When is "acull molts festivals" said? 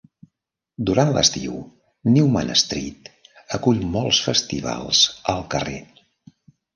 3.57-5.03